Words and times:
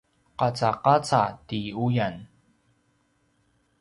qacaqaca 0.39 1.21
ti 1.47 1.59
uyan 1.85 2.15